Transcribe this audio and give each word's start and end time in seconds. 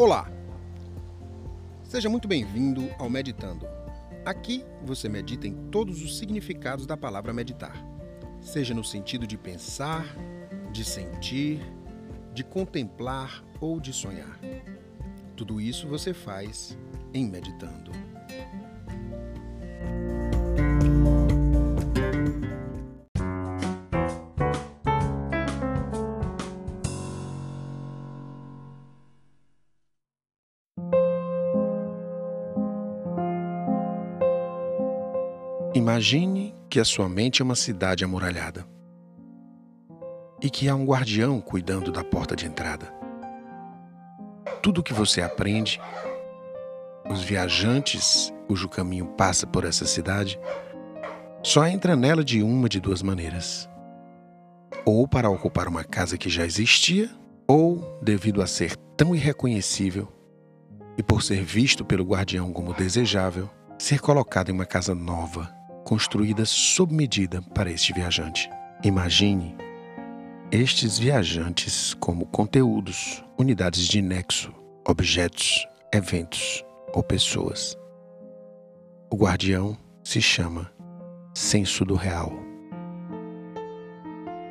Olá! 0.00 0.32
Seja 1.82 2.08
muito 2.08 2.26
bem-vindo 2.26 2.88
ao 2.98 3.10
Meditando. 3.10 3.66
Aqui 4.24 4.64
você 4.82 5.10
medita 5.10 5.46
em 5.46 5.52
todos 5.68 6.00
os 6.02 6.16
significados 6.16 6.86
da 6.86 6.96
palavra 6.96 7.34
meditar, 7.34 7.76
seja 8.40 8.72
no 8.72 8.82
sentido 8.82 9.26
de 9.26 9.36
pensar, 9.36 10.06
de 10.72 10.86
sentir, 10.86 11.60
de 12.32 12.42
contemplar 12.42 13.44
ou 13.60 13.78
de 13.78 13.92
sonhar. 13.92 14.40
Tudo 15.36 15.60
isso 15.60 15.86
você 15.86 16.14
faz 16.14 16.78
em 17.12 17.28
Meditando. 17.28 17.92
Imagine 35.72 36.52
que 36.68 36.80
a 36.80 36.84
sua 36.84 37.08
mente 37.08 37.40
é 37.40 37.44
uma 37.44 37.54
cidade 37.54 38.04
amuralhada 38.04 38.66
e 40.42 40.50
que 40.50 40.68
há 40.68 40.74
um 40.74 40.84
guardião 40.84 41.40
cuidando 41.40 41.92
da 41.92 42.02
porta 42.02 42.34
de 42.34 42.44
entrada. 42.44 42.92
Tudo 44.60 44.80
o 44.80 44.82
que 44.82 44.92
você 44.92 45.22
aprende, 45.22 45.80
os 47.08 47.22
viajantes 47.22 48.32
cujo 48.48 48.68
caminho 48.68 49.06
passa 49.16 49.46
por 49.46 49.64
essa 49.64 49.86
cidade, 49.86 50.40
só 51.40 51.64
entra 51.68 51.94
nela 51.94 52.24
de 52.24 52.42
uma 52.42 52.68
de 52.68 52.80
duas 52.80 53.00
maneiras: 53.00 53.70
ou 54.84 55.06
para 55.06 55.30
ocupar 55.30 55.68
uma 55.68 55.84
casa 55.84 56.18
que 56.18 56.28
já 56.28 56.44
existia, 56.44 57.08
ou, 57.46 57.96
devido 58.02 58.42
a 58.42 58.46
ser 58.48 58.74
tão 58.96 59.14
irreconhecível 59.14 60.08
e 60.98 61.02
por 61.02 61.22
ser 61.22 61.44
visto 61.44 61.84
pelo 61.84 62.02
guardião 62.02 62.52
como 62.52 62.74
desejável, 62.74 63.48
ser 63.78 64.00
colocado 64.00 64.50
em 64.50 64.52
uma 64.52 64.66
casa 64.66 64.96
nova 64.96 65.59
construída 65.84 66.44
sob 66.44 66.94
medida 66.94 67.42
para 67.54 67.70
este 67.70 67.92
viajante. 67.92 68.50
Imagine 68.84 69.56
estes 70.52 70.98
viajantes 70.98 71.94
como 71.94 72.26
conteúdos, 72.26 73.24
unidades 73.38 73.86
de 73.86 74.02
nexo, 74.02 74.52
objetos, 74.86 75.66
eventos 75.92 76.64
ou 76.92 77.02
pessoas. 77.02 77.76
O 79.10 79.16
guardião 79.16 79.76
se 80.02 80.20
chama 80.20 80.70
senso 81.34 81.84
do 81.84 81.94
real. 81.94 82.32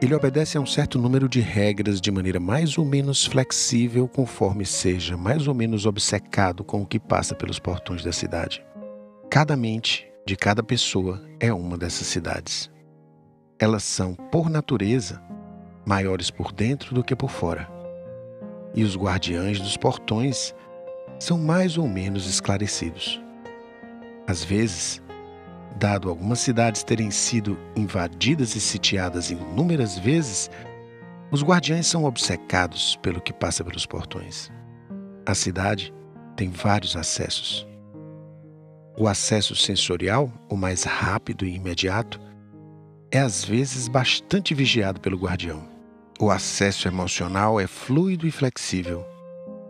Ele 0.01 0.15
obedece 0.15 0.57
a 0.57 0.61
um 0.61 0.65
certo 0.65 0.97
número 0.97 1.27
de 1.27 1.41
regras 1.41 1.99
de 1.99 2.09
maneira 2.09 2.39
mais 2.39 2.77
ou 2.77 2.85
menos 2.85 3.25
flexível, 3.25 4.07
conforme 4.07 4.65
seja 4.65 5.17
mais 5.17 5.45
ou 5.45 5.53
menos 5.53 5.85
obcecado 5.85 6.63
com 6.63 6.81
o 6.81 6.85
que 6.85 6.97
passa 6.99 7.35
pelos 7.35 7.59
portões 7.59 8.01
da 8.01 8.13
cidade. 8.13 8.63
Cada 9.29 9.57
mente 9.57 10.08
de 10.29 10.35
cada 10.35 10.61
pessoa 10.61 11.19
é 11.39 11.51
uma 11.51 11.75
dessas 11.75 12.05
cidades. 12.05 12.69
Elas 13.57 13.83
são, 13.83 14.13
por 14.13 14.47
natureza, 14.47 15.19
maiores 15.83 16.29
por 16.29 16.51
dentro 16.51 16.93
do 16.93 17.03
que 17.03 17.15
por 17.15 17.31
fora. 17.31 17.67
E 18.75 18.83
os 18.83 18.95
guardiães 18.95 19.59
dos 19.59 19.75
portões 19.75 20.53
são 21.19 21.39
mais 21.39 21.79
ou 21.79 21.87
menos 21.87 22.27
esclarecidos. 22.27 23.19
Às 24.27 24.43
vezes, 24.43 25.01
dado 25.79 26.07
algumas 26.07 26.41
cidades 26.41 26.83
terem 26.83 27.09
sido 27.09 27.57
invadidas 27.75 28.55
e 28.55 28.61
sitiadas 28.61 29.31
inúmeras 29.31 29.97
vezes, 29.97 30.47
os 31.31 31.41
guardiães 31.41 31.87
são 31.87 32.03
obcecados 32.03 32.95
pelo 32.97 33.19
que 33.19 33.33
passa 33.33 33.63
pelos 33.63 33.87
portões. 33.87 34.51
A 35.25 35.33
cidade 35.33 35.91
tem 36.35 36.51
vários 36.51 36.95
acessos. 36.95 37.67
O 38.99 39.07
acesso 39.07 39.55
sensorial, 39.55 40.29
o 40.49 40.57
mais 40.57 40.83
rápido 40.83 41.45
e 41.45 41.55
imediato, 41.55 42.19
é 43.09 43.19
às 43.19 43.45
vezes 43.45 43.87
bastante 43.87 44.53
vigiado 44.53 44.99
pelo 44.99 45.17
guardião. 45.17 45.63
O 46.19 46.29
acesso 46.29 46.85
emocional 46.85 47.61
é 47.61 47.65
fluido 47.65 48.27
e 48.27 48.31
flexível, 48.31 49.05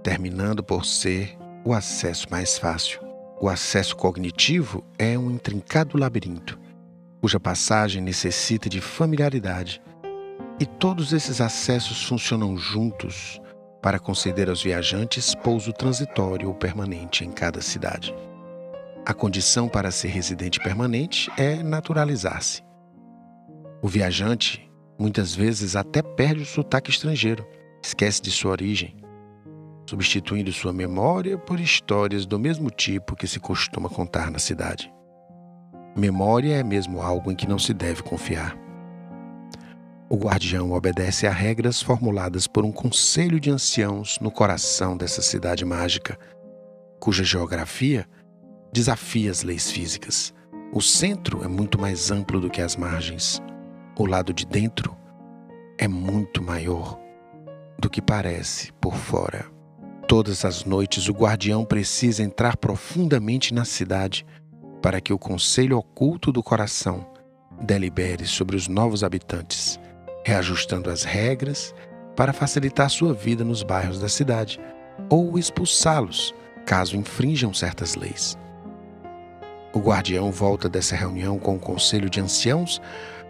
terminando 0.01 0.63
por 0.63 0.83
ser 0.83 1.37
o 1.63 1.75
acesso 1.75 2.25
mais 2.31 2.57
fácil. 2.57 2.99
O 3.39 3.47
acesso 3.47 3.95
cognitivo 3.95 4.83
é 4.97 5.15
um 5.15 5.29
intrincado 5.29 5.95
labirinto, 5.95 6.59
cuja 7.21 7.39
passagem 7.39 8.01
necessita 8.01 8.67
de 8.67 8.81
familiaridade. 8.81 9.79
E 10.59 10.65
todos 10.65 11.13
esses 11.13 11.39
acessos 11.39 12.03
funcionam 12.03 12.57
juntos 12.57 13.39
para 13.79 13.99
conceder 13.99 14.49
aos 14.49 14.63
viajantes 14.63 15.35
pouso 15.35 15.71
transitório 15.71 16.47
ou 16.47 16.55
permanente 16.55 17.23
em 17.23 17.31
cada 17.31 17.61
cidade. 17.61 18.11
A 19.09 19.13
condição 19.15 19.67
para 19.67 19.89
ser 19.89 20.09
residente 20.09 20.59
permanente 20.59 21.31
é 21.35 21.63
naturalizar-se. 21.63 22.61
O 23.81 23.87
viajante 23.87 24.71
muitas 24.99 25.33
vezes 25.33 25.75
até 25.75 26.03
perde 26.03 26.43
o 26.43 26.45
sotaque 26.45 26.91
estrangeiro, 26.91 27.43
esquece 27.83 28.21
de 28.21 28.29
sua 28.29 28.51
origem, 28.51 28.95
substituindo 29.89 30.53
sua 30.53 30.71
memória 30.71 31.39
por 31.39 31.59
histórias 31.59 32.27
do 32.27 32.37
mesmo 32.37 32.69
tipo 32.69 33.15
que 33.15 33.25
se 33.25 33.39
costuma 33.39 33.89
contar 33.89 34.29
na 34.29 34.37
cidade. 34.37 34.93
Memória 35.97 36.57
é 36.57 36.63
mesmo 36.63 37.01
algo 37.01 37.31
em 37.31 37.35
que 37.35 37.49
não 37.49 37.57
se 37.57 37.73
deve 37.73 38.03
confiar. 38.03 38.55
O 40.07 40.17
guardião 40.17 40.71
obedece 40.71 41.25
a 41.25 41.31
regras 41.31 41.81
formuladas 41.81 42.45
por 42.45 42.63
um 42.63 42.71
conselho 42.71 43.39
de 43.39 43.49
anciãos 43.49 44.19
no 44.21 44.29
coração 44.29 44.95
dessa 44.95 45.23
cidade 45.23 45.65
mágica, 45.65 46.15
cuja 46.99 47.23
geografia 47.23 48.07
desafia 48.71 49.31
as 49.31 49.43
leis 49.43 49.71
físicas. 49.71 50.33
O 50.71 50.81
centro 50.81 51.43
é 51.43 51.47
muito 51.47 51.79
mais 51.79 52.11
amplo 52.11 52.39
do 52.39 52.49
que 52.49 52.61
as 52.61 52.75
margens. 52.75 53.41
O 53.97 54.05
lado 54.05 54.33
de 54.33 54.45
dentro 54.45 54.95
é 55.77 55.87
muito 55.87 56.43
maior 56.43 56.99
do 57.79 57.89
que 57.89 58.01
parece 58.01 58.71
por 58.73 58.95
fora. 58.95 59.45
Todas 60.07 60.43
as 60.43 60.65
noites 60.65 61.07
o 61.07 61.13
guardião 61.13 61.63
precisa 61.63 62.23
entrar 62.23 62.57
profundamente 62.57 63.53
na 63.53 63.65
cidade 63.65 64.25
para 64.81 64.99
que 64.99 65.13
o 65.13 65.19
conselho 65.19 65.77
oculto 65.77 66.31
do 66.31 66.41
coração 66.41 67.05
delibere 67.61 68.25
sobre 68.25 68.55
os 68.55 68.67
novos 68.67 69.03
habitantes, 69.03 69.79
reajustando 70.25 70.89
as 70.89 71.03
regras 71.03 71.73
para 72.15 72.33
facilitar 72.33 72.89
sua 72.89 73.13
vida 73.13 73.43
nos 73.43 73.63
bairros 73.63 73.99
da 73.99 74.09
cidade 74.09 74.59
ou 75.09 75.37
expulsá-los 75.37 76.33
caso 76.65 76.95
infringam 76.95 77.53
certas 77.53 77.95
leis. 77.95 78.37
O 79.73 79.79
guardião 79.79 80.31
volta 80.31 80.67
dessa 80.67 80.95
reunião 80.95 81.37
com 81.37 81.55
o 81.55 81.59
conselho 81.59 82.09
de 82.09 82.19
anciãos 82.19 82.81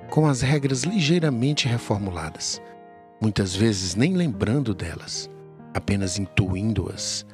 com 0.10 0.26
as 0.26 0.42
regras 0.42 0.84
ligeiramente 0.84 1.68
reformuladas, 1.68 2.62
muitas 3.22 3.56
vezes 3.56 3.94
nem 3.94 4.16
lembrando 4.16 4.74
delas, 4.74 5.30
apenas 5.74 6.18
intuindo-as, 6.18 7.26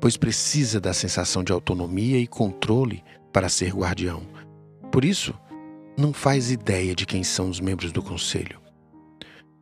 pois 0.00 0.16
precisa 0.16 0.80
da 0.80 0.92
sensação 0.92 1.44
de 1.44 1.52
autonomia 1.52 2.18
e 2.18 2.26
controle 2.26 3.04
para 3.32 3.48
ser 3.48 3.72
guardião. 3.72 4.22
Por 4.90 5.04
isso, 5.04 5.34
não 5.96 6.12
faz 6.12 6.50
ideia 6.50 6.94
de 6.94 7.06
quem 7.06 7.22
são 7.22 7.48
os 7.48 7.60
membros 7.60 7.92
do 7.92 8.02
conselho. 8.02 8.60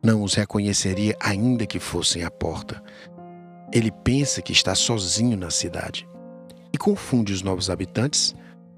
Não 0.03 0.23
os 0.23 0.33
reconheceria 0.33 1.15
ainda 1.19 1.65
que 1.65 1.79
fossem 1.79 2.23
à 2.23 2.31
porta. 2.31 2.83
Ele 3.71 3.91
pensa 3.91 4.41
que 4.41 4.51
está 4.51 4.73
sozinho 4.75 5.37
na 5.37 5.49
cidade 5.49 6.07
e 6.73 6.77
confunde 6.77 7.31
os 7.31 7.41
novos 7.41 7.69
habitantes 7.69 8.35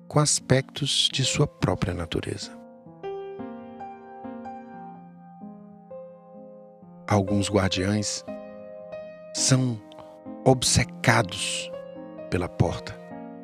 com 0.07 0.19
aspectos 0.19 1.09
de 1.11 1.23
sua 1.23 1.47
própria 1.47 1.93
natureza. 1.93 2.51
Alguns 7.07 7.49
guardiães 7.49 8.23
são 9.33 9.79
obcecados 10.43 11.71
pela 12.29 12.49
porta, 12.49 12.99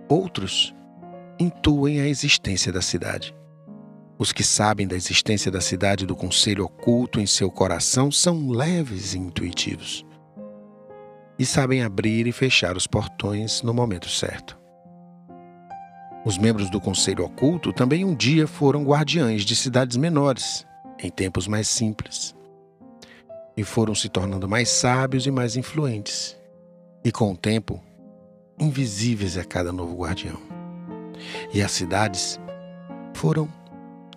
outros 0.10 0.74
intuem 1.40 2.00
a 2.02 2.08
existência 2.08 2.72
da 2.72 2.82
cidade. 2.82 3.36
Os 4.18 4.32
que 4.32 4.44
sabem 4.44 4.88
da 4.88 4.96
existência 4.96 5.52
da 5.52 5.60
cidade 5.60 6.06
do 6.06 6.16
conselho 6.16 6.66
oculto 6.66 7.20
em 7.20 7.26
seu 7.26 7.50
coração 7.50 8.12
são 8.12 8.50
leves 8.50 9.16
e 9.16 9.18
intuitivos. 9.18 10.06
E 11.40 11.46
sabem 11.46 11.82
abrir 11.82 12.28
e 12.28 12.32
fechar 12.32 12.78
os 12.78 12.86
portões 12.86 13.64
no 13.64 13.74
momento 13.74 14.08
certo. 14.08 14.61
Os 16.24 16.38
membros 16.38 16.70
do 16.70 16.80
Conselho 16.80 17.26
Oculto 17.26 17.74
também 17.74 18.06
um 18.06 18.14
dia 18.14 18.46
foram 18.46 18.84
guardiães 18.84 19.44
de 19.44 19.56
cidades 19.56 19.98
menores, 19.98 20.68
em 21.00 21.10
tempos 21.10 21.48
mais 21.48 21.68
simples. 21.68 22.36
E 23.58 23.64
foram 23.64 23.96
se 23.96 24.08
tornando 24.08 24.48
mais 24.48 24.70
sábios 24.70 25.26
e 25.26 25.32
mais 25.32 25.56
influentes. 25.56 26.38
E 27.04 27.12
com 27.12 27.32
o 27.32 27.38
tempo, 27.38 27.82
invisíveis 28.60 29.36
a 29.36 29.44
cada 29.44 29.72
novo 29.72 29.98
guardião. 29.98 30.38
E 31.52 31.62
as 31.62 31.72
cidades 31.72 32.40
foram, 33.16 33.50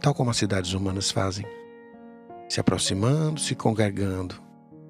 tal 0.01 0.13
como 0.13 0.31
as 0.31 0.37
cidades 0.37 0.75
humanas 0.75 1.11
fazem, 1.11 1.47
se 2.51 2.61
aproximando, 2.61 3.41
se 3.41 3.55
congregando, 3.55 4.35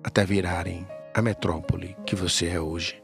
até 0.03 0.25
virarem 0.25 0.85
a 1.15 1.23
metrópole 1.23 1.97
que 2.05 2.17
você 2.17 2.49
é 2.49 2.61
hoje. 2.61 3.04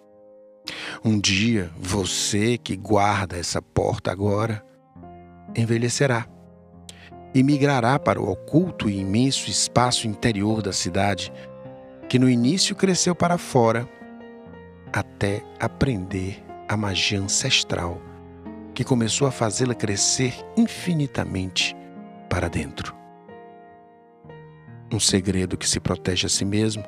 Um 1.02 1.18
dia, 1.18 1.70
você 1.78 2.58
que 2.58 2.76
guarda 2.76 3.38
essa 3.38 3.62
porta 3.62 4.12
agora, 4.12 4.62
envelhecerá 5.56 6.26
e 7.34 7.42
migrará 7.42 7.98
para 7.98 8.20
o 8.20 8.30
oculto 8.30 8.86
e 8.86 8.98
imenso 8.98 9.48
espaço 9.48 10.06
interior 10.06 10.60
da 10.60 10.74
cidade, 10.74 11.32
que 12.06 12.18
no 12.18 12.28
início 12.28 12.76
cresceu 12.76 13.14
para 13.14 13.38
fora, 13.38 13.88
até 14.92 15.42
aprender 15.58 16.44
a 16.68 16.76
magia 16.76 17.18
ancestral, 17.18 17.98
que 18.74 18.84
começou 18.84 19.26
a 19.26 19.30
fazê-la 19.30 19.74
crescer 19.74 20.34
infinitamente 20.54 21.74
para 22.28 22.46
dentro. 22.46 22.94
Um 24.92 25.00
segredo 25.00 25.56
que 25.56 25.66
se 25.66 25.80
protege 25.80 26.26
a 26.26 26.28
si 26.28 26.44
mesmo 26.44 26.84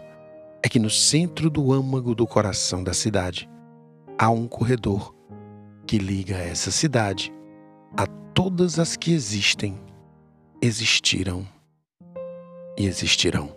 é 0.63 0.69
que 0.69 0.79
no 0.79 0.91
centro 0.91 1.49
do 1.49 1.73
âmago 1.73 2.15
do 2.15 2.27
coração 2.27 2.85
da 2.85 2.93
cidade 2.93 3.49
há 4.23 4.31
um 4.31 4.47
corredor 4.47 5.13
que 5.85 5.99
liga 5.99 6.37
essa 6.37 6.71
cidade 6.71 7.35
a 7.97 8.07
todas 8.07 8.79
as 8.79 8.95
que 8.95 9.13
existem, 9.13 9.77
existiram 10.63 11.45
e 12.79 12.87
existirão. 12.87 13.53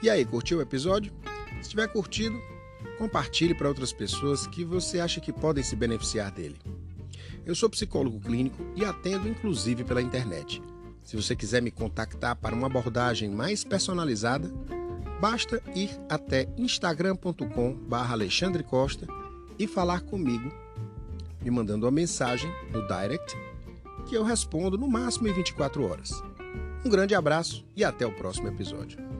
E 0.00 0.08
aí, 0.08 0.24
curtiu 0.24 0.58
o 0.58 0.62
episódio? 0.62 1.21
Se 1.72 1.74
tiver 1.74 1.88
curtido, 1.88 2.38
compartilhe 2.98 3.54
para 3.54 3.66
outras 3.66 3.94
pessoas 3.94 4.46
que 4.46 4.62
você 4.62 5.00
acha 5.00 5.22
que 5.22 5.32
podem 5.32 5.64
se 5.64 5.74
beneficiar 5.74 6.30
dele. 6.30 6.58
Eu 7.46 7.54
sou 7.54 7.70
psicólogo 7.70 8.20
clínico 8.20 8.62
e 8.76 8.84
atendo 8.84 9.26
inclusive 9.26 9.82
pela 9.82 10.02
internet. 10.02 10.62
Se 11.02 11.16
você 11.16 11.34
quiser 11.34 11.62
me 11.62 11.70
contactar 11.70 12.36
para 12.36 12.54
uma 12.54 12.66
abordagem 12.66 13.30
mais 13.30 13.64
personalizada, 13.64 14.52
basta 15.18 15.62
ir 15.74 15.88
até 16.10 16.46
instagram.com/alexandre 16.58 18.62
Costa 18.62 19.06
e 19.58 19.66
falar 19.66 20.02
comigo, 20.02 20.52
me 21.40 21.50
mandando 21.50 21.86
uma 21.86 21.92
mensagem 21.92 22.52
no 22.70 22.86
direct 22.86 23.34
que 24.06 24.14
eu 24.14 24.22
respondo 24.22 24.76
no 24.76 24.86
máximo 24.86 25.26
em 25.26 25.32
24 25.32 25.88
horas. 25.88 26.22
Um 26.84 26.90
grande 26.90 27.14
abraço 27.14 27.64
e 27.74 27.82
até 27.82 28.04
o 28.04 28.12
próximo 28.12 28.48
episódio. 28.48 29.11